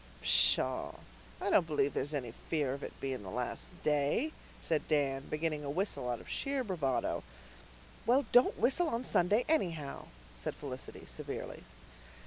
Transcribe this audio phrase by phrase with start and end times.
[0.23, 0.93] "Pshaw,
[1.39, 5.63] I don't believe there's any fear of it being the last day," said Dan, beginning
[5.63, 7.21] a whistle out of sheer bravado.
[8.07, 11.63] "Well, don't whistle on Sunday anyhow," said Felicity severely.